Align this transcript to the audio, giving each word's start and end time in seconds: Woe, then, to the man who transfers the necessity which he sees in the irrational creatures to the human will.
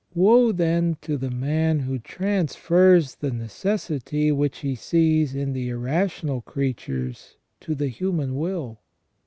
Woe, 0.15 0.51
then, 0.51 0.97
to 1.01 1.15
the 1.15 1.29
man 1.29 1.81
who 1.81 1.99
transfers 1.99 3.13
the 3.13 3.29
necessity 3.29 4.31
which 4.31 4.61
he 4.61 4.73
sees 4.73 5.35
in 5.35 5.53
the 5.53 5.69
irrational 5.69 6.41
creatures 6.41 7.37
to 7.59 7.75
the 7.75 7.87
human 7.87 8.35
will. 8.35 8.79